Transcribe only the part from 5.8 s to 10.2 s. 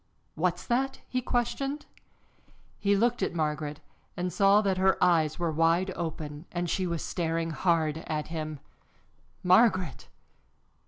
open and she was staring hard at him. "Margaret!"